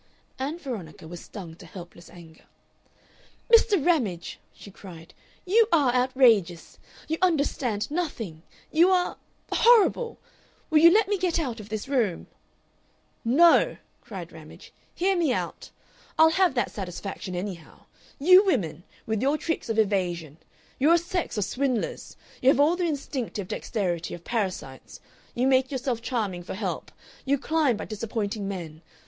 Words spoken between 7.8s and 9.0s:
nothing. You